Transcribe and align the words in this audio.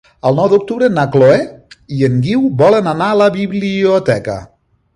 El 0.27 0.37
nou 0.37 0.47
d'octubre 0.53 0.87
na 0.93 1.03
Chloé 1.15 1.35
i 1.97 2.01
en 2.07 2.17
Guiu 2.25 2.47
volen 2.63 2.89
anar 2.93 3.11
a 3.13 3.19
la 3.21 3.29
biblioteca. 3.39 4.39